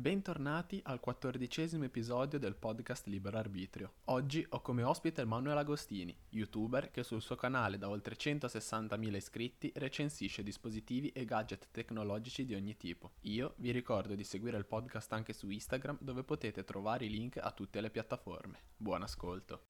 [0.00, 3.92] Bentornati al quattordicesimo episodio del podcast Libero Arbitrio.
[4.06, 9.70] Oggi ho come ospite Manuel Agostini, youtuber che sul suo canale da oltre 160.000 iscritti
[9.74, 13.10] recensisce dispositivi e gadget tecnologici di ogni tipo.
[13.24, 17.36] Io vi ricordo di seguire il podcast anche su Instagram dove potete trovare i link
[17.36, 18.58] a tutte le piattaforme.
[18.78, 19.66] Buon ascolto!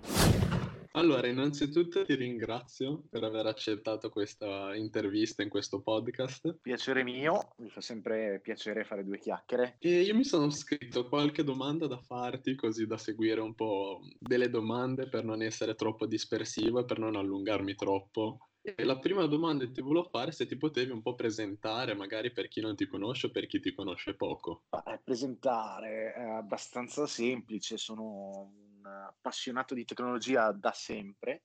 [0.92, 6.58] Allora, innanzitutto ti ringrazio per aver accettato questa intervista in questo podcast.
[6.60, 9.76] Piacere mio, mi fa sempre piacere fare due chiacchiere.
[9.78, 14.50] E io mi sono scritto qualche domanda da farti, così da seguire un po' delle
[14.50, 18.48] domande per non essere troppo dispersivo e per non allungarmi troppo.
[18.62, 21.94] E la prima domanda che ti volevo fare è se ti potevi un po' presentare,
[21.94, 24.64] magari per chi non ti conosce o per chi ti conosce poco.
[24.68, 28.59] Beh, presentare è abbastanza semplice, sono
[29.06, 31.44] appassionato di tecnologia da sempre,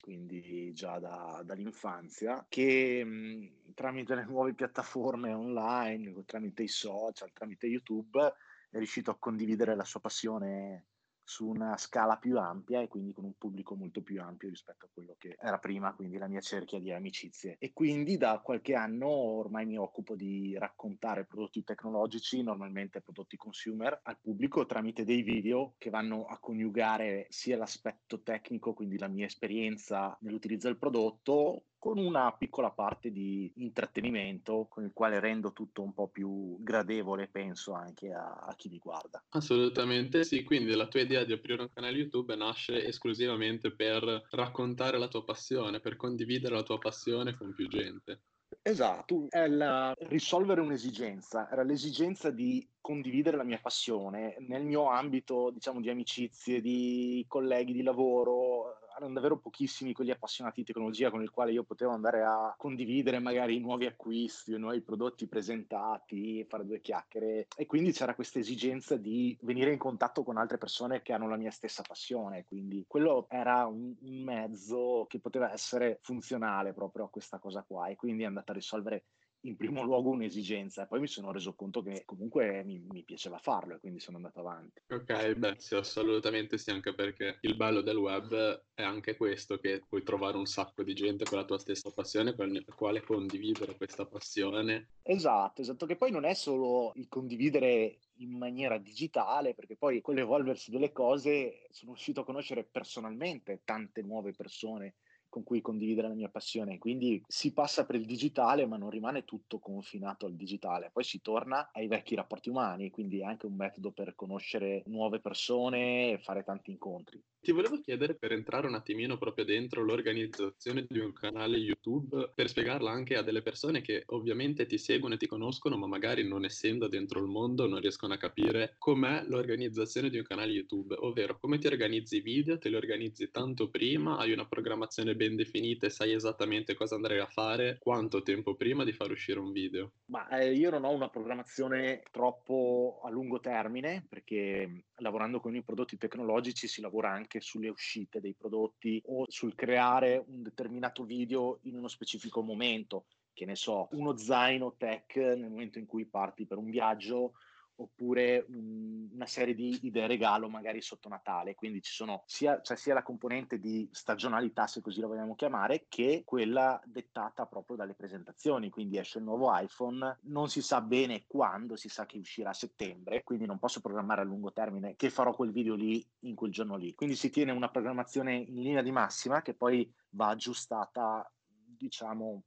[0.00, 7.66] quindi già da, dall'infanzia, che mh, tramite le nuove piattaforme online, tramite i social, tramite
[7.66, 8.32] YouTube,
[8.70, 10.86] è riuscito a condividere la sua passione
[11.26, 14.88] su una scala più ampia e quindi con un pubblico molto più ampio rispetto a
[14.92, 17.56] quello che era prima, quindi la mia cerchia di amicizie.
[17.58, 23.98] E quindi da qualche anno ormai mi occupo di raccontare prodotti tecnologici, normalmente prodotti consumer,
[24.04, 29.26] al pubblico tramite dei video che vanno a coniugare sia l'aspetto tecnico, quindi la mia
[29.26, 35.82] esperienza nell'utilizzo del prodotto, con una piccola parte di intrattenimento con il quale rendo tutto
[35.82, 39.22] un po' più gradevole, penso, anche a, a, chi mi guarda.
[39.30, 44.98] Assolutamente sì, quindi la tua idea di aprire un canale YouTube nasce esclusivamente per raccontare
[44.98, 48.22] la tua passione, per condividere la tua passione con più gente.
[48.62, 55.50] Esatto, è la, risolvere un'esigenza, era l'esigenza di condividere la mia passione nel mio ambito,
[55.50, 61.22] diciamo, di amicizie, di colleghi di lavoro, erano davvero pochissimi quelli appassionati di tecnologia con
[61.22, 66.44] il quale io potevo andare a condividere magari i nuovi acquisti i nuovi prodotti presentati,
[66.48, 67.46] fare due chiacchiere.
[67.56, 71.36] E quindi c'era questa esigenza di venire in contatto con altre persone che hanno la
[71.36, 77.10] mia stessa passione, quindi quello era un, un mezzo che poteva essere funzionale proprio a
[77.10, 77.88] questa cosa qua.
[77.88, 79.04] E quindi è andata a risolvere
[79.48, 83.38] in primo luogo un'esigenza e poi mi sono reso conto che comunque mi, mi, piaceva
[83.38, 84.82] farlo e quindi sono andato avanti.
[84.88, 89.82] Ok, beh sì, assolutamente sì, anche perché il bello del web è anche questo, che
[89.88, 93.76] puoi trovare un sacco di gente con la tua stessa passione, con la quale condividere
[93.76, 94.88] questa passione.
[95.02, 100.14] Esatto, esatto, che poi non è solo il condividere in maniera digitale, perché poi con
[100.14, 104.94] l'evolversi delle cose sono riuscito a conoscere personalmente tante nuove persone
[105.28, 106.78] con cui condividere la mia passione.
[106.78, 110.90] Quindi si passa per il digitale, ma non rimane tutto confinato al digitale.
[110.92, 115.20] Poi si torna ai vecchi rapporti umani, quindi è anche un metodo per conoscere nuove
[115.20, 117.22] persone e fare tanti incontri.
[117.40, 122.48] Ti volevo chiedere per entrare un attimino proprio dentro l'organizzazione di un canale YouTube, per
[122.48, 126.44] spiegarla anche a delle persone che ovviamente ti seguono e ti conoscono, ma magari non
[126.44, 131.38] essendo dentro il mondo non riescono a capire com'è l'organizzazione di un canale YouTube, ovvero
[131.38, 135.86] come ti organizzi i video, te li organizzi tanto prima, hai una programmazione ben definita
[135.86, 139.92] e sai esattamente cosa andrai a fare, quanto tempo prima di far uscire un video.
[140.06, 145.64] Ma eh, io non ho una programmazione troppo a lungo termine perché lavorando con i
[145.64, 151.58] prodotti tecnologici si lavora anche sulle uscite dei prodotti o sul creare un determinato video
[151.62, 156.46] in uno specifico momento, che ne so, uno zaino tech nel momento in cui parti
[156.46, 157.32] per un viaggio
[157.76, 162.94] oppure una serie di idee regalo magari sotto Natale, quindi ci sono sia, cioè sia
[162.94, 168.70] la componente di stagionalità, se così la vogliamo chiamare, che quella dettata proprio dalle presentazioni,
[168.70, 172.54] quindi esce il nuovo iPhone, non si sa bene quando, si sa che uscirà a
[172.54, 176.52] settembre, quindi non posso programmare a lungo termine che farò quel video lì in quel
[176.52, 181.30] giorno lì, quindi si tiene una programmazione in linea di massima che poi va aggiustata,
[181.44, 182.42] diciamo,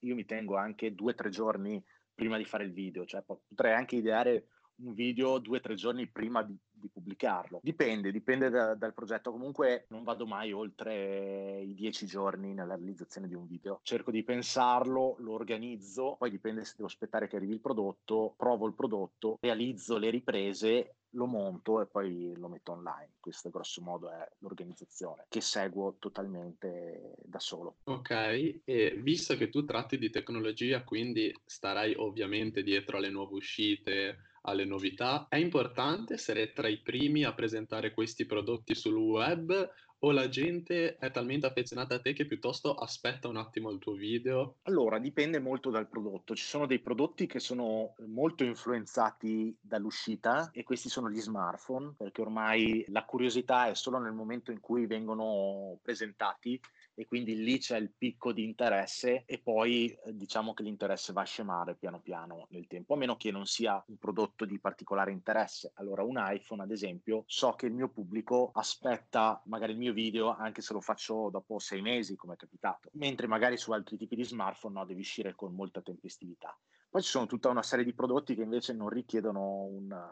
[0.00, 1.82] io mi tengo anche due o tre giorni
[2.20, 4.44] prima di fare il video, cioè potrei anche ideare
[4.82, 7.60] un video due o tre giorni prima di, di pubblicarlo.
[7.62, 9.30] Dipende, dipende da, dal progetto.
[9.30, 13.80] Comunque non vado mai oltre i dieci giorni nella realizzazione di un video.
[13.82, 18.66] Cerco di pensarlo, lo organizzo, poi dipende se devo aspettare che arrivi il prodotto, provo
[18.66, 23.14] il prodotto, realizzo le riprese lo monto e poi lo metto online.
[23.20, 27.76] Questo grosso modo è l'organizzazione che seguo totalmente da solo.
[27.84, 34.29] Ok, e visto che tu tratti di tecnologia, quindi starai ovviamente dietro alle nuove uscite,
[34.42, 39.70] alle novità, è importante essere tra i primi a presentare questi prodotti sul web
[40.02, 43.92] o la gente è talmente affezionata a te che piuttosto aspetta un attimo il tuo
[43.92, 44.56] video?
[44.62, 46.34] Allora, dipende molto dal prodotto.
[46.34, 52.22] Ci sono dei prodotti che sono molto influenzati dall'uscita e questi sono gli smartphone, perché
[52.22, 56.58] ormai la curiosità è solo nel momento in cui vengono presentati
[57.00, 61.22] e quindi lì c'è il picco di interesse e poi eh, diciamo che l'interesse va
[61.22, 65.10] a scemare piano piano nel tempo, a meno che non sia un prodotto di particolare
[65.10, 65.72] interesse.
[65.76, 70.36] Allora un iPhone ad esempio, so che il mio pubblico aspetta magari il mio video
[70.36, 74.14] anche se lo faccio dopo sei mesi come è capitato, mentre magari su altri tipi
[74.14, 76.54] di smartphone no, devi uscire con molta tempestività.
[76.90, 80.06] Poi ci sono tutta una serie di prodotti che invece non richiedono una,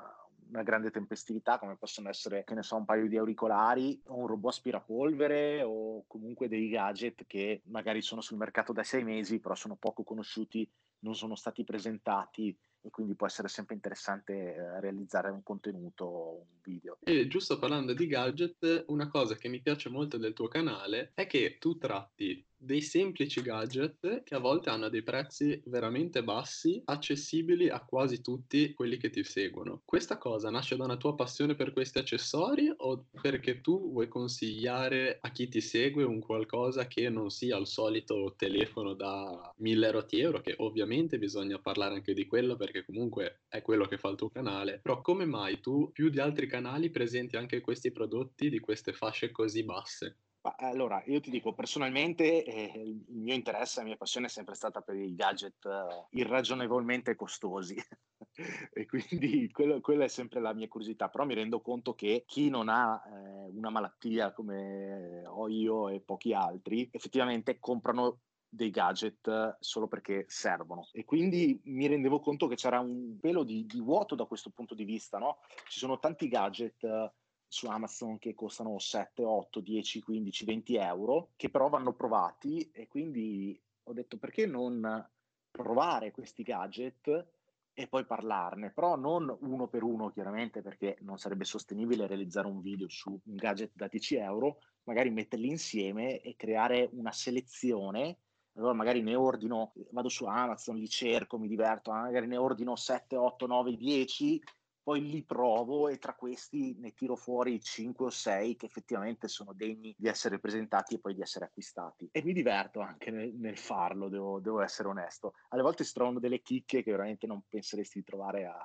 [0.48, 4.26] una grande tempestività, come possono essere, che ne so, un paio di auricolari o un
[4.26, 9.54] robot aspirapolvere o comunque dei gadget che magari sono sul mercato da sei mesi, però
[9.54, 10.68] sono poco conosciuti,
[11.00, 16.60] non sono stati presentati e quindi può essere sempre interessante eh, realizzare un contenuto, un
[16.62, 16.98] video.
[17.02, 21.26] E giusto parlando di gadget, una cosa che mi piace molto del tuo canale è
[21.26, 27.68] che tu tratti dei semplici gadget che a volte hanno dei prezzi veramente bassi, accessibili
[27.68, 29.82] a quasi tutti quelli che ti seguono.
[29.84, 35.18] Questa cosa nasce da una tua passione per questi accessori o perché tu vuoi consigliare
[35.20, 40.40] a chi ti segue un qualcosa che non sia il solito telefono da 1000 euro,
[40.40, 44.28] che ovviamente bisogna parlare anche di quello perché comunque è quello che fa il tuo
[44.28, 48.92] canale, però come mai tu più di altri canali presenti anche questi prodotti di queste
[48.92, 50.16] fasce così basse?
[50.56, 54.80] Allora, io ti dico, personalmente eh, il mio interesse, la mia passione è sempre stata
[54.80, 57.76] per i gadget uh, irragionevolmente costosi
[58.72, 62.48] e quindi quello, quella è sempre la mia curiosità, però mi rendo conto che chi
[62.48, 68.20] non ha eh, una malattia come ho io e pochi altri, effettivamente comprano
[68.50, 73.66] dei gadget solo perché servono e quindi mi rendevo conto che c'era un pelo di,
[73.66, 75.38] di vuoto da questo punto di vista, no?
[75.68, 77.12] Ci sono tanti gadget
[77.48, 82.86] su Amazon che costano 7, 8, 10, 15, 20 euro, che però vanno provati e
[82.86, 85.08] quindi ho detto perché non
[85.50, 87.26] provare questi gadget
[87.72, 92.60] e poi parlarne, però non uno per uno chiaramente perché non sarebbe sostenibile realizzare un
[92.60, 98.18] video su un gadget da 10 euro, magari metterli insieme e creare una selezione.
[98.54, 103.14] Allora magari ne ordino, vado su Amazon, li cerco, mi diverto, magari ne ordino 7,
[103.16, 104.42] 8, 9, 10
[104.88, 109.52] poi li provo e tra questi ne tiro fuori 5 o 6 che effettivamente sono
[109.52, 112.08] degni di essere presentati e poi di essere acquistati.
[112.10, 115.34] E mi diverto anche nel, nel farlo, devo, devo, essere onesto.
[115.48, 118.56] Alle volte si trovano delle chicche che veramente non penseresti di trovare a,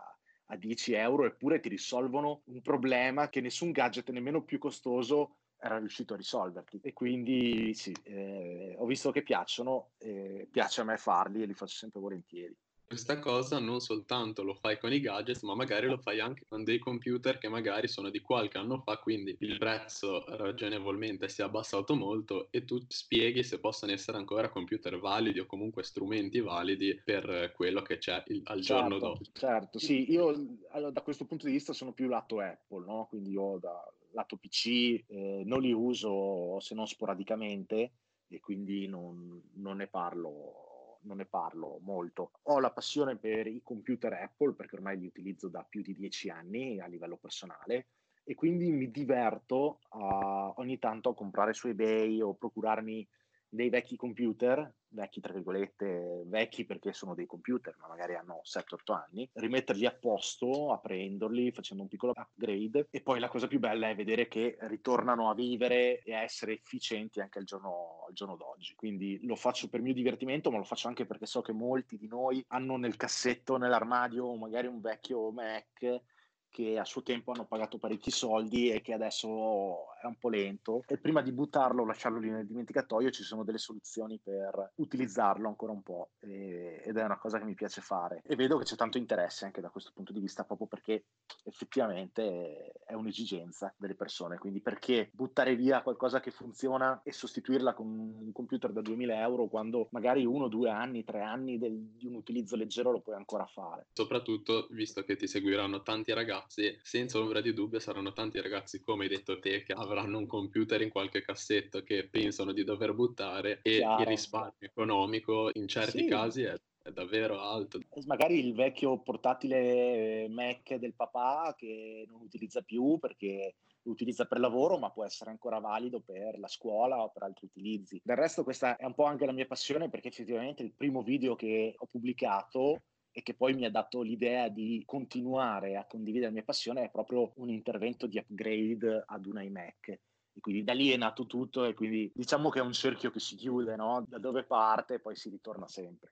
[0.45, 5.77] a 10 euro, eppure ti risolvono un problema che nessun gadget, nemmeno più costoso, era
[5.77, 6.79] riuscito a risolverti.
[6.81, 11.53] E quindi sì, eh, ho visto che piacciono, eh, piace a me farli e li
[11.53, 12.55] faccio sempre volentieri.
[12.93, 16.63] Questa cosa non soltanto lo fai con i gadget, ma magari lo fai anche con
[16.63, 21.43] dei computer che magari sono di qualche anno fa, quindi il prezzo ragionevolmente si è
[21.43, 27.01] abbassato molto e tu spieghi se possono essere ancora computer validi o comunque strumenti validi
[27.03, 29.23] per quello che c'è il, al certo, giorno dopo.
[29.31, 30.27] Certo, sì, io
[30.69, 33.07] allora, da questo punto di vista sono più lato Apple, no?
[33.09, 37.93] quindi io da lato PC eh, non li uso se non sporadicamente
[38.27, 40.72] e quindi non, non ne parlo
[41.03, 42.31] non ne parlo molto.
[42.43, 46.29] Ho la passione per i computer Apple perché ormai li utilizzo da più di dieci
[46.29, 47.87] anni a livello personale
[48.23, 53.07] e quindi mi diverto a, ogni tanto a comprare su eBay o procurarmi
[53.53, 58.93] dei vecchi computer, vecchi tra virgolette, vecchi perché sono dei computer, ma magari hanno 7-8
[58.93, 63.89] anni, rimetterli a posto, aprenderli, facendo un piccolo upgrade e poi la cosa più bella
[63.89, 68.35] è vedere che ritornano a vivere e a essere efficienti anche al giorno, al giorno
[68.35, 68.73] d'oggi.
[68.73, 72.07] Quindi lo faccio per mio divertimento, ma lo faccio anche perché so che molti di
[72.07, 76.01] noi hanno nel cassetto, nell'armadio, magari un vecchio Mac
[76.49, 80.83] che a suo tempo hanno pagato parecchi soldi e che adesso è un po' lento
[80.87, 85.47] e prima di buttarlo o lasciarlo lì nel dimenticatoio ci sono delle soluzioni per utilizzarlo
[85.47, 88.21] ancora un po' e, ed è una cosa che mi piace fare.
[88.25, 91.05] E vedo che c'è tanto interesse anche da questo punto di vista proprio perché
[91.43, 94.37] effettivamente è un'esigenza delle persone.
[94.37, 99.47] Quindi perché buttare via qualcosa che funziona e sostituirla con un computer da 2000 euro
[99.47, 103.45] quando magari uno, due anni, tre anni del, di un utilizzo leggero lo puoi ancora
[103.45, 103.87] fare?
[103.93, 108.79] Soprattutto visto che ti seguiranno tanti ragazzi ragazzi, senza ombra di dubbio saranno tanti ragazzi
[108.79, 112.93] come hai detto te che avranno un computer in qualche cassetto che pensano di dover
[112.93, 114.01] buttare e Chiaro.
[114.01, 116.07] il risparmio economico in certi sì.
[116.07, 117.79] casi è è davvero alto.
[118.05, 124.39] Magari il vecchio portatile Mac del papà che non utilizza più perché lo utilizza per
[124.39, 128.01] lavoro, ma può essere ancora valido per la scuola o per altri utilizzi.
[128.03, 131.35] Del resto, questa è un po' anche la mia passione perché effettivamente il primo video
[131.35, 132.83] che ho pubblicato
[133.13, 136.89] e che poi mi ha dato l'idea di continuare a condividere la mia passione è
[136.89, 139.87] proprio un intervento di upgrade ad un iMac.
[140.35, 143.19] E quindi da lì è nato tutto e quindi diciamo che è un cerchio che
[143.19, 144.03] si chiude, no?
[144.07, 146.11] Da dove parte e poi si ritorna sempre.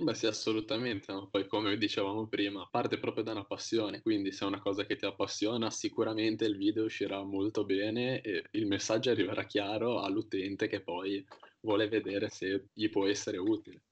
[0.00, 1.28] Beh sì, assolutamente, no?
[1.28, 4.96] Poi come dicevamo prima, parte proprio da una passione, quindi se è una cosa che
[4.96, 10.80] ti appassiona, sicuramente il video uscirà molto bene e il messaggio arriverà chiaro all'utente che
[10.80, 11.24] poi
[11.60, 13.82] vuole vedere se gli può essere utile.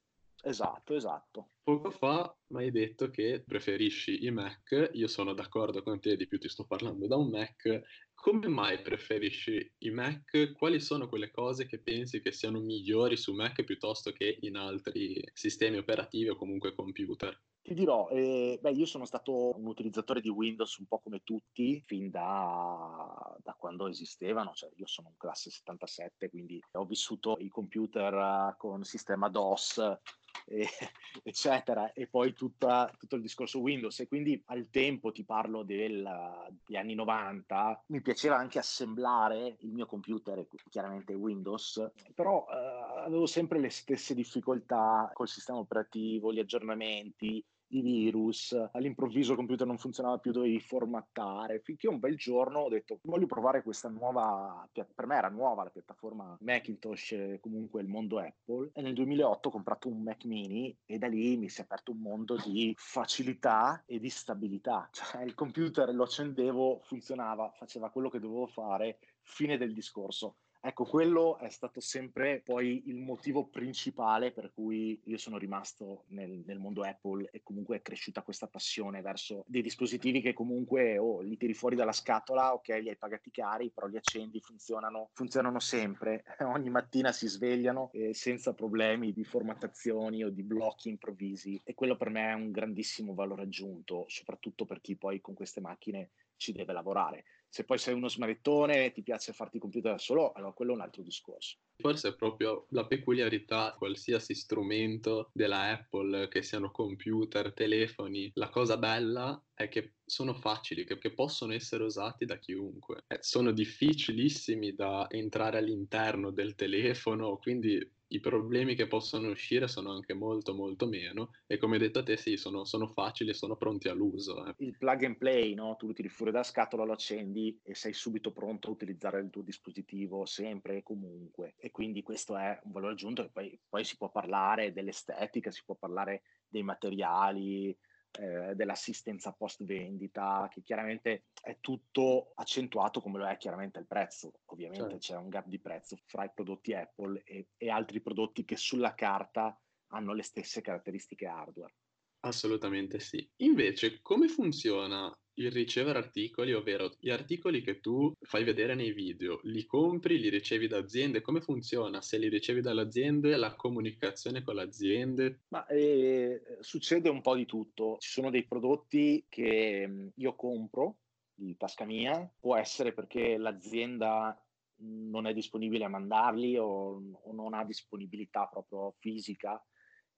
[0.42, 1.50] Esatto, esatto.
[1.70, 6.26] Poco fa mi hai detto che preferisci i Mac, io sono d'accordo con te, di
[6.26, 7.82] più ti sto parlando da un Mac.
[8.12, 10.50] Come mai preferisci i Mac?
[10.54, 15.22] Quali sono quelle cose che pensi che siano migliori su Mac piuttosto che in altri
[15.32, 17.40] sistemi operativi o comunque computer?
[17.62, 21.80] Ti dirò, eh, beh, io sono stato un utilizzatore di Windows un po' come tutti,
[21.86, 27.48] fin da, da, quando esistevano, cioè io sono un classe 77, quindi ho vissuto i
[27.48, 29.98] computer con sistema DOS
[30.44, 30.66] e,
[31.22, 34.00] eccetera, e poi tutta, tutto il discorso Windows.
[34.00, 39.86] E quindi al tempo, ti parlo degli anni 90, mi piaceva anche assemblare il mio
[39.86, 47.44] computer, chiaramente Windows, però eh, avevo sempre le stesse difficoltà col sistema operativo, gli aggiornamenti,
[47.70, 52.68] i virus, all'improvviso il computer non funzionava più, dovevi formattare, finché un bel giorno ho
[52.68, 58.18] detto voglio provare questa nuova, per me era nuova la piattaforma Macintosh, comunque il mondo
[58.18, 61.64] Apple, e nel 2008 ho comprato un Mac mini e da lì mi si è
[61.64, 67.90] aperto un mondo di facilità e di stabilità, cioè il computer lo accendevo, funzionava, faceva
[67.90, 73.46] quello che dovevo fare, fine del discorso Ecco, quello è stato sempre poi il motivo
[73.46, 78.46] principale per cui io sono rimasto nel, nel mondo Apple e comunque è cresciuta questa
[78.46, 82.98] passione verso dei dispositivi che comunque oh, li tiri fuori dalla scatola, ok, li hai
[82.98, 89.14] pagati cari, però li accendi, funzionano, funzionano sempre, ogni mattina si svegliano eh, senza problemi
[89.14, 94.04] di formattazioni o di blocchi improvvisi e quello per me è un grandissimo valore aggiunto,
[94.08, 97.24] soprattutto per chi poi con queste macchine ci deve lavorare.
[97.52, 100.74] Se poi sei uno smanettone e ti piace farti computer da solo, allora quello è
[100.76, 101.56] un altro discorso.
[101.76, 108.76] Forse è proprio la peculiarità, qualsiasi strumento della Apple, che siano computer, telefoni, la cosa
[108.76, 113.02] bella è che sono facili, che, che possono essere usati da chiunque.
[113.08, 119.92] Eh, sono difficilissimi da entrare all'interno del telefono, quindi i problemi che possono uscire sono
[119.92, 123.88] anche molto molto meno e come detto a te sì, sono, sono facili sono pronti
[123.88, 124.46] all'uso.
[124.46, 124.54] Eh.
[124.58, 125.76] Il plug and play, no?
[125.76, 129.30] tu lo tiri fuori dalla scatola, lo accendi e sei subito pronto a utilizzare il
[129.30, 133.84] tuo dispositivo sempre e comunque e quindi questo è un valore aggiunto e poi, poi
[133.84, 137.76] si può parlare dell'estetica, si può parlare dei materiali,
[138.18, 144.40] eh, dell'assistenza post vendita, che chiaramente è tutto accentuato come lo è chiaramente il prezzo.
[144.46, 144.98] Ovviamente certo.
[144.98, 148.94] c'è un gap di prezzo fra i prodotti Apple e, e altri prodotti che sulla
[148.94, 149.58] carta
[149.92, 151.74] hanno le stesse caratteristiche hardware.
[152.20, 153.28] Assolutamente sì.
[153.36, 159.40] Invece, come funziona il ricevere articoli, ovvero gli articoli che tu fai vedere nei video,
[159.44, 162.02] li compri, li ricevi da aziende, come funziona?
[162.02, 165.40] Se li ricevi dalle aziende, la comunicazione con le aziende?
[165.48, 167.96] Ma eh, succede un po' di tutto.
[167.98, 170.98] Ci sono dei prodotti che mm, io compro
[171.32, 174.38] di tasca mia, può essere perché l'azienda
[174.82, 179.62] non è disponibile a mandarli o, o non ha disponibilità proprio fisica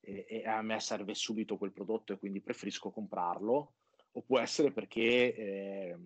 [0.01, 3.75] e, e a me serve subito quel prodotto e quindi preferisco comprarlo
[4.13, 5.99] o può essere perché eh,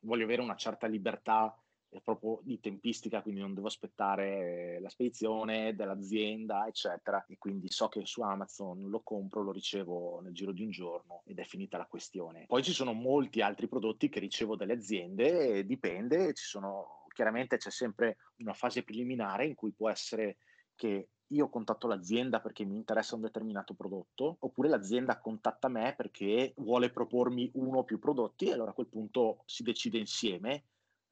[0.00, 1.56] voglio avere una certa libertà
[1.94, 7.24] eh, proprio di tempistica, quindi non devo aspettare la spedizione dell'azienda, eccetera.
[7.28, 11.22] E quindi so che su Amazon lo compro, lo ricevo nel giro di un giorno
[11.24, 12.46] ed è finita la questione.
[12.46, 17.70] Poi ci sono molti altri prodotti che ricevo dalle aziende, dipende, ci sono, chiaramente c'è
[17.70, 20.38] sempre una fase preliminare in cui può essere
[20.74, 26.54] che io contatto l'azienda perché mi interessa un determinato prodotto, oppure l'azienda contatta me perché
[26.58, 30.64] vuole propormi uno o più prodotti e allora a quel punto si decide insieme.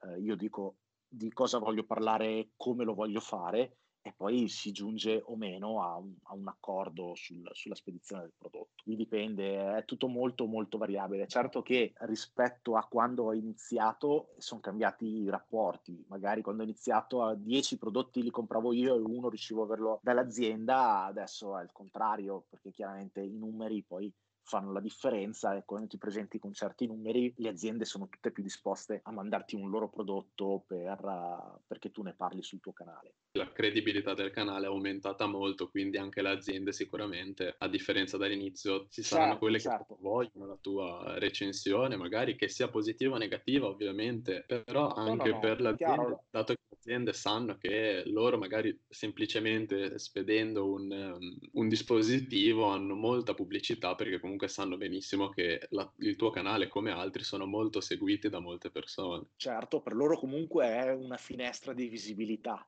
[0.02, 0.76] Eh, io dico
[1.06, 5.96] di cosa voglio parlare, come lo voglio fare e poi si giunge o meno a
[5.96, 8.82] un, a un accordo sul, sulla spedizione del prodotto.
[8.82, 11.28] Quindi dipende, è tutto molto molto variabile.
[11.28, 17.22] Certo che rispetto a quando ho iniziato sono cambiati i rapporti, magari quando ho iniziato
[17.22, 21.70] a 10 prodotti li compravo io e uno riuscivo a averlo dall'azienda, adesso è il
[21.72, 24.12] contrario perché chiaramente i numeri poi
[24.44, 28.42] fanno la differenza e quando ti presenti con certi numeri le aziende sono tutte più
[28.42, 33.14] disposte a mandarti un loro prodotto per, perché tu ne parli sul tuo canale.
[33.32, 38.88] La credibilità del canale è aumentata molto, quindi anche le aziende sicuramente, a differenza dall'inizio,
[38.90, 39.94] ci saranno certo, quelle certo.
[39.94, 45.34] che vogliono la tua recensione, magari che sia positiva o negativa ovviamente, però anche no,
[45.34, 51.68] no, per l'azienda, dato che aziende sanno che loro magari semplicemente spedendo un, um, un
[51.68, 57.22] dispositivo hanno molta pubblicità perché comunque sanno benissimo che la, il tuo canale, come altri,
[57.22, 59.26] sono molto seguiti da molte persone.
[59.36, 62.66] Certo, per loro comunque è una finestra di visibilità.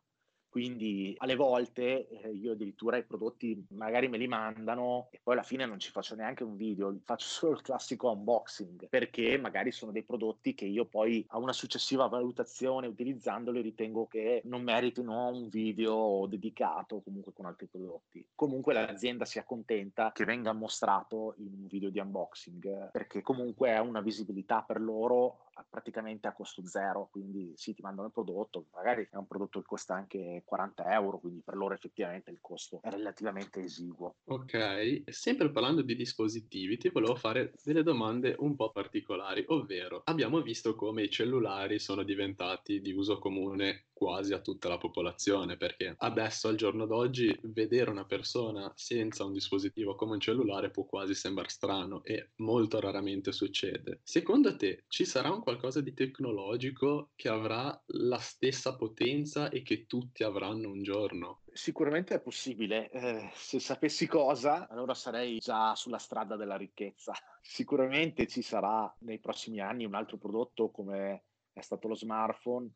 [0.55, 5.43] Quindi alle volte eh, io addirittura i prodotti magari me li mandano e poi alla
[5.43, 9.91] fine non ci faccio neanche un video, faccio solo il classico unboxing perché magari sono
[9.91, 15.49] dei prodotti che io poi a una successiva valutazione utilizzandoli ritengo che non meritino un
[15.49, 18.25] video dedicato comunque con altri prodotti.
[18.37, 23.81] Comunque l'azienda si accontenta che venga mostrato in un video di unboxing perché comunque è
[23.81, 29.09] una visibilità per loro praticamente a costo zero, quindi sì, ti mandano il prodotto, magari
[29.11, 32.91] è un prodotto che costa anche 40 euro, quindi per loro effettivamente il costo è
[32.91, 34.17] relativamente esiguo.
[34.25, 40.41] Ok, sempre parlando di dispositivi, ti volevo fare delle domande un po' particolari, ovvero abbiamo
[40.43, 45.95] visto come i cellulari sono diventati di uso comune quasi a tutta la popolazione, perché
[45.99, 51.15] adesso al giorno d'oggi vedere una persona senza un dispositivo come un cellulare può quasi
[51.15, 54.01] sembrare strano e molto raramente succede.
[54.03, 59.87] Secondo te ci sarà un qualcosa di tecnologico che avrà la stessa potenza e che
[59.87, 61.43] tutti avranno un giorno?
[61.53, 62.91] Sicuramente è possibile.
[62.91, 67.13] Eh, se sapessi cosa, allora sarei già sulla strada della ricchezza.
[67.41, 72.69] Sicuramente ci sarà nei prossimi anni un altro prodotto come è stato lo smartphone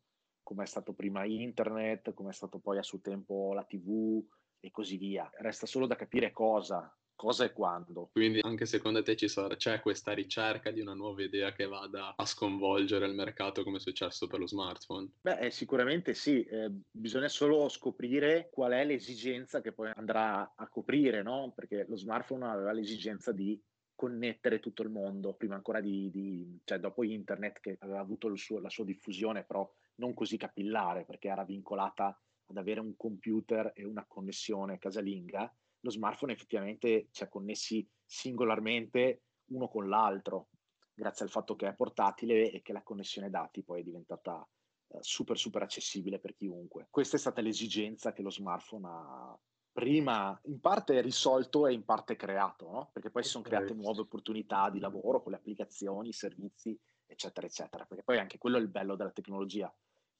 [0.49, 4.19] come è stato prima internet, come è stato poi a suo tempo la TV
[4.59, 5.29] e così via.
[5.37, 8.07] Resta solo da capire cosa, cosa e quando.
[8.13, 12.25] Quindi anche secondo te sarà, c'è questa ricerca di una nuova idea che vada a
[12.25, 15.09] sconvolgere il mercato come è successo per lo smartphone?
[15.19, 20.69] Beh, eh, sicuramente sì, eh, bisogna solo scoprire qual è l'esigenza che poi andrà a
[20.69, 21.51] coprire, no?
[21.53, 23.61] Perché lo smartphone aveva l'esigenza di
[23.95, 28.61] connettere tutto il mondo, prima ancora di, di cioè dopo internet che aveva avuto suo,
[28.61, 33.83] la sua diffusione, però non così capillare perché era vincolata ad avere un computer e
[33.83, 40.49] una connessione casalinga, lo smartphone effettivamente ci ha connessi singolarmente uno con l'altro,
[40.93, 44.47] grazie al fatto che è portatile e che la connessione dati poi è diventata
[44.87, 46.87] eh, super super accessibile per chiunque.
[46.89, 49.39] Questa è stata l'esigenza che lo smartphone ha
[49.71, 52.89] prima in parte risolto e in parte creato, no?
[52.91, 57.47] perché poi si sono create nuove opportunità di lavoro con le applicazioni, i servizi, eccetera,
[57.47, 59.73] eccetera, perché poi anche quello è il bello della tecnologia.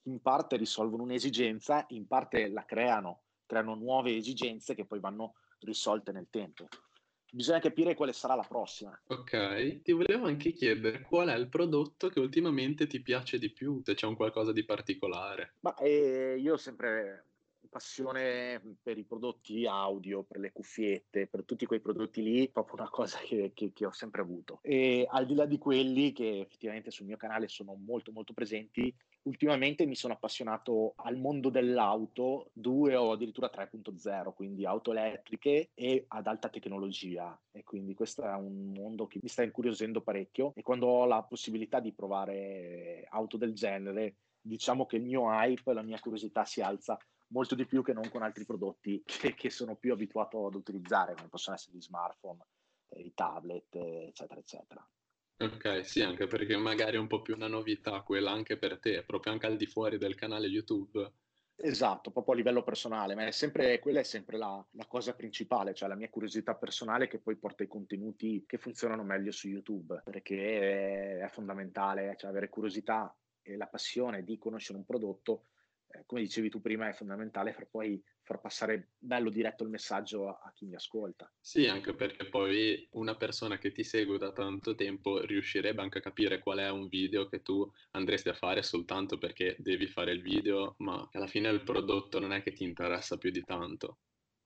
[0.04, 6.12] In parte risolvono un'esigenza, in parte la creano, creano nuove esigenze che poi vanno risolte
[6.12, 6.68] nel tempo.
[7.32, 9.00] Bisogna capire quale sarà la prossima.
[9.08, 13.82] Ok, ti volevo anche chiedere qual è il prodotto che ultimamente ti piace di più,
[13.84, 15.56] se c'è un qualcosa di particolare.
[15.60, 17.26] Ma eh, io ho sempre
[17.70, 22.90] passione per i prodotti audio, per le cuffiette, per tutti quei prodotti lì, proprio una
[22.90, 24.60] cosa che, che, che, ho sempre avuto.
[24.64, 28.94] E al di là di quelli che effettivamente sul mio canale sono molto molto presenti,
[29.24, 36.06] ultimamente mi sono appassionato al mondo dell'auto 2 o addirittura 3.0, quindi auto elettriche e
[36.08, 37.40] ad alta tecnologia.
[37.52, 41.24] E quindi questo è un mondo che mi sta incuriosendo parecchio e quando ho la
[41.24, 46.62] possibilità di provare auto del genere, diciamo che il mio hype, la mia curiosità si
[46.62, 46.98] alza
[47.30, 51.14] molto di più che non con altri prodotti che, che sono più abituato ad utilizzare,
[51.16, 52.46] come possono essere gli smartphone,
[52.90, 54.90] eh, i tablet, eccetera, eccetera.
[55.42, 59.04] Ok, sì, anche perché magari è un po' più una novità quella anche per te,
[59.04, 61.14] proprio anche al di fuori del canale YouTube.
[61.56, 65.74] Esatto, proprio a livello personale, ma è sempre, quella è sempre la, la, cosa principale,
[65.74, 70.02] cioè la mia curiosità personale che poi porta i contenuti che funzionano meglio su YouTube,
[70.04, 75.44] perché è, fondamentale, cioè avere curiosità e la passione di conoscere un prodotto
[75.92, 80.28] eh, come dicevi tu prima, è fondamentale per poi far passare bello diretto il messaggio
[80.28, 81.32] a, a, chi mi ascolta.
[81.40, 86.02] Sì, anche perché poi una persona che ti segue da tanto tempo riuscirebbe anche a
[86.02, 90.22] capire qual è un video che tu andresti a fare soltanto perché devi fare il
[90.22, 93.98] video, ma alla fine il prodotto non è che ti interessa più di tanto.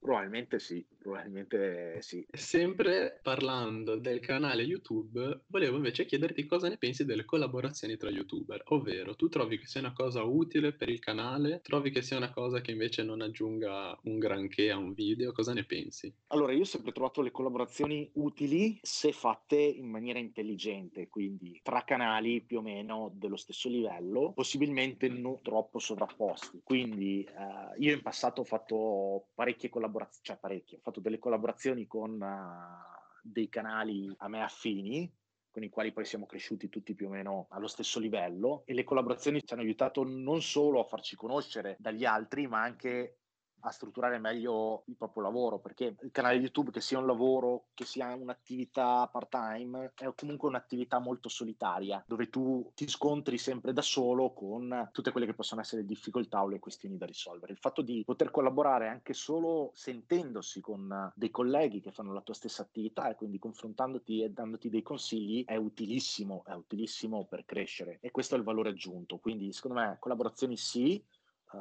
[0.03, 2.27] Probabilmente sì, probabilmente sì.
[2.29, 8.63] Sempre parlando del canale YouTube, volevo invece chiederti cosa ne pensi delle collaborazioni tra YouTuber,
[8.65, 12.33] ovvero tu trovi che sia una cosa utile per il canale, trovi che sia una
[12.33, 16.13] cosa che invece non aggiunga un granché a un video, cosa ne pensi?
[16.27, 21.85] Allora, io ho sempre trovato le collaborazioni utili se fatte in maniera intelligente, quindi tra
[21.85, 26.59] canali più o meno dello stesso livello, possibilmente non troppo sovrapposti.
[26.61, 31.19] Quindi eh, io in passato ho fatto parecchie collaborazioni collaborazioni, cioè parecchie, ho fatto delle
[31.19, 35.11] collaborazioni con uh, dei canali a me affini,
[35.51, 38.83] con i quali poi siamo cresciuti tutti più o meno allo stesso livello e le
[38.83, 43.19] collaborazioni ci hanno aiutato non solo a farci conoscere dagli altri, ma anche
[43.65, 47.85] a strutturare meglio il proprio lavoro, perché il canale YouTube, che sia un lavoro, che
[47.85, 54.33] sia un'attività part-time, è comunque un'attività molto solitaria, dove tu ti scontri sempre da solo
[54.33, 57.53] con tutte quelle che possono essere difficoltà o le questioni da risolvere.
[57.53, 62.33] Il fatto di poter collaborare anche solo sentendosi con dei colleghi che fanno la tua
[62.33, 67.99] stessa attività e quindi confrontandoti e dandoti dei consigli è utilissimo, è utilissimo per crescere
[68.01, 69.17] e questo è il valore aggiunto.
[69.17, 71.03] Quindi secondo me collaborazioni sì,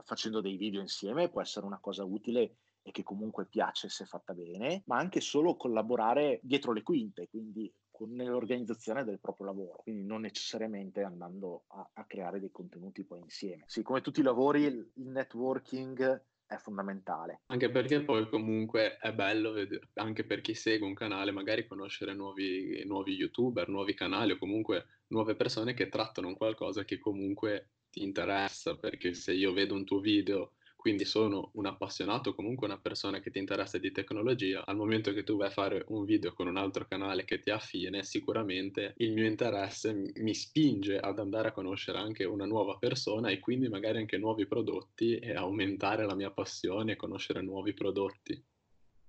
[0.04, 4.34] facendo dei video insieme può essere una cosa utile e che comunque piace se fatta
[4.34, 7.72] bene, ma anche solo collaborare dietro le quinte, quindi
[8.04, 13.62] nell'organizzazione del proprio lavoro, quindi non necessariamente andando a, a, creare dei contenuti poi insieme.
[13.66, 17.42] Sì, come tutti i lavori, il networking è fondamentale.
[17.46, 22.14] Anche perché poi comunque è bello, vedere, anche per chi segue un canale, magari conoscere
[22.14, 28.02] nuovi, nuovi youtuber, nuovi canali o comunque nuove persone che trattano qualcosa che comunque ti
[28.02, 33.20] interessa, perché se io vedo un tuo video quindi sono un appassionato, comunque una persona
[33.20, 36.48] che ti interessa di tecnologia, al momento che tu vai a fare un video con
[36.48, 41.52] un altro canale che ti affine, sicuramente il mio interesse mi spinge ad andare a
[41.52, 46.32] conoscere anche una nuova persona e quindi magari anche nuovi prodotti e aumentare la mia
[46.32, 48.44] passione e conoscere nuovi prodotti.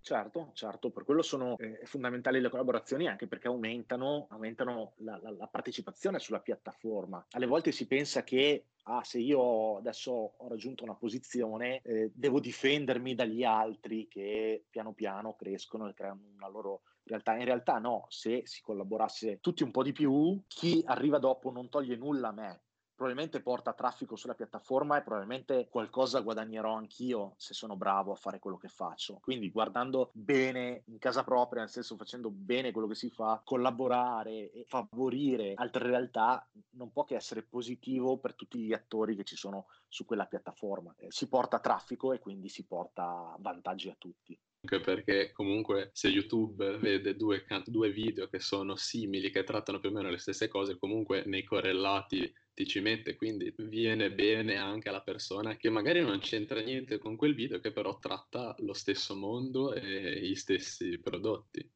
[0.04, 5.32] Certo, certo, per quello sono eh, fondamentali le collaborazioni anche perché aumentano, aumentano la, la,
[5.32, 7.26] la, partecipazione sulla piattaforma.
[7.32, 12.42] Alle volte si pensa che ah, se io adesso ho raggiunto una posizione eh, devo
[12.42, 17.38] difendermi dagli altri che piano piano crescono e creano una loro realtà.
[17.38, 21.70] In realtà no, se si collaborasse tutti un po' di più, chi arriva dopo non
[21.70, 22.62] toglie nulla a me,
[22.95, 28.39] probabilmente porta traffico sulla piattaforma e probabilmente qualcosa guadagnerò anch'io se sono bravo a fare
[28.39, 29.19] quello che faccio.
[29.21, 34.51] Quindi guardando bene in casa propria, nel senso facendo bene quello che si fa, collaborare
[34.51, 39.36] e favorire altre realtà non può che essere positivo per tutti gli attori che ci
[39.36, 40.93] sono su quella piattaforma.
[40.97, 46.08] Eh, si porta traffico e quindi si porta vantaggi a tutti anche perché comunque se
[46.08, 50.47] YouTube vede due, due, video che sono simili, che trattano più o meno le stesse
[50.47, 56.02] cose, comunque nei correlati ti ci mette, quindi viene bene anche alla persona che magari
[56.02, 61.00] non c'entra niente con quel video, che però tratta lo stesso mondo e gli stessi
[61.00, 61.68] prodotti.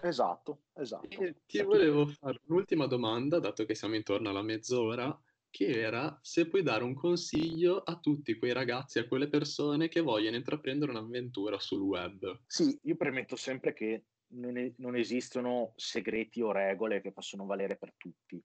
[0.00, 1.22] Esatto, esatto.
[1.22, 5.16] E ti volevo fare un'ultima domanda, dato che siamo intorno alla mezz'ora,
[5.50, 10.00] che era se puoi dare un consiglio a tutti quei ragazzi, a quelle persone che
[10.00, 12.42] vogliono intraprendere un'avventura sul web.
[12.46, 17.94] Sì, io premetto sempre che non, non esistono segreti o regole che possono valere per
[17.96, 18.42] tutti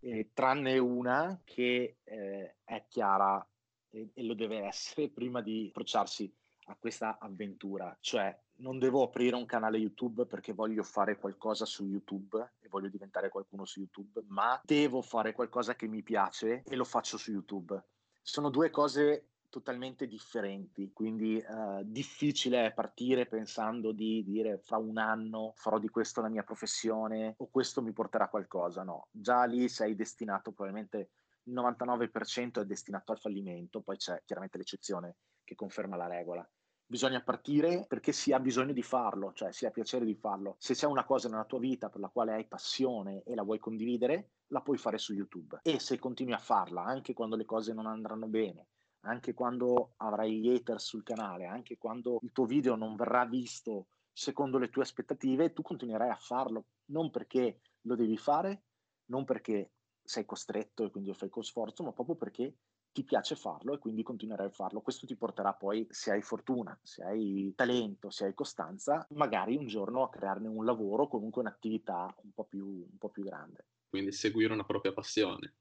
[0.00, 3.46] eh, tranne una che eh, è chiara
[3.90, 6.32] e, e, lo deve essere prima di approcciarsi
[6.68, 11.86] a questa avventura, cioè non devo aprire un canale YouTube perché voglio fare qualcosa su
[11.86, 16.76] YouTube e voglio diventare qualcuno su YouTube, ma devo fare qualcosa che mi piace e
[16.76, 17.80] lo faccio su YouTube.
[18.22, 25.54] Sono due cose totalmente differenti, quindi eh, difficile partire pensando di dire fra un anno
[25.56, 29.66] farò di questo la mia professione o questo mi porterà a qualcosa, no, già lì
[29.70, 31.12] sei destinato probabilmente
[31.44, 36.46] il 99% è destinato al fallimento, poi c'è chiaramente l'eccezione che conferma la regola.
[36.84, 40.56] Bisogna partire perché si ha bisogno di farlo, cioè si ha piacere di farlo.
[40.58, 43.58] Se c'è una cosa nella tua vita per la quale hai passione e la vuoi
[43.58, 45.60] condividere, la puoi fare su YouTube.
[45.62, 48.66] E se continui a farla, anche quando le cose non andranno bene,
[49.06, 53.86] anche quando avrai gli haters sul canale, anche quando il tuo video non verrà visto
[54.12, 58.64] secondo le tue aspettative, tu continuerai a farlo, non perché lo devi fare,
[59.06, 62.56] non perché sei costretto e quindi lo fai con sforzo, ma proprio perché
[62.92, 64.80] ti piace farlo e quindi continuerai a farlo.
[64.80, 69.66] Questo ti porterà poi, se hai fortuna, se hai talento, se hai costanza, magari un
[69.66, 73.66] giorno a crearne un lavoro, comunque un'attività un po' più, un po più grande.
[73.90, 75.56] Quindi seguire una propria passione.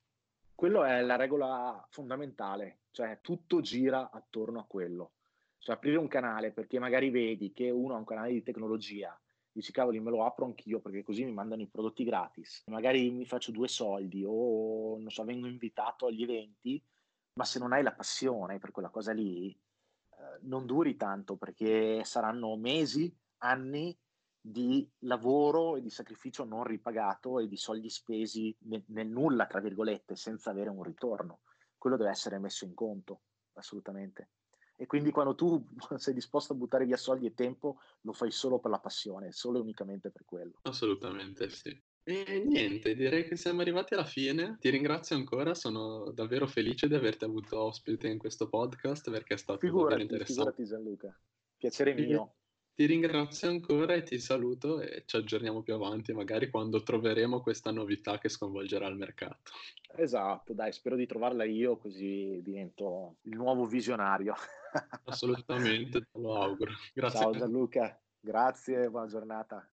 [0.56, 5.12] Quello è la regola fondamentale, cioè tutto gira attorno a quello.
[5.58, 9.20] Cioè aprire un canale perché magari vedi che uno ha un canale di tecnologia,
[9.52, 13.26] dici cavoli me lo apro anch'io perché così mi mandano i prodotti gratis, magari mi
[13.26, 16.82] faccio due soldi o non so, vengo invitato agli eventi,
[17.34, 22.06] ma se non hai la passione per quella cosa lì, eh, non duri tanto perché
[22.06, 23.94] saranno mesi, anni
[24.48, 29.60] di lavoro e di sacrificio non ripagato e di soldi spesi nel, nel, nulla, tra
[29.60, 31.40] virgolette, senza avere un ritorno.
[31.80, 33.22] Quello deve essere messo in conto,
[33.54, 34.30] assolutamente.
[34.76, 35.66] E quindi quando tu
[35.98, 39.58] sei disposto a buttare via soldi e tempo, lo fai solo per la passione, solo
[39.58, 40.60] e unicamente per quello.
[40.62, 41.76] Assolutamente sì.
[42.04, 44.58] E niente, direi che siamo arrivati alla fine.
[44.60, 49.38] Ti ringrazio ancora, sono davvero felice di averti avuto ospite in questo podcast perché è
[49.38, 50.52] stato figurati, davvero interessante.
[50.52, 51.20] Figurati Gianluca,
[51.58, 52.36] piacere mio.
[52.76, 57.72] Ti ringrazio ancora e ti saluto e ci aggiorniamo più avanti, magari quando troveremo questa
[57.72, 59.54] novità che sconvolgerà il mercato.
[59.96, 64.34] Esatto, dai, spero di trovarla io così divento il nuovo visionario.
[65.06, 66.72] Assolutamente, te lo auguro.
[66.94, 67.20] Grazie.
[67.20, 69.64] Ciao Gianluca, grazie, buona giornata.